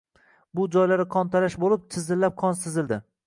[0.59, 2.99] Bu joylari qontalash bo‘lib, chizillab qon sizildi.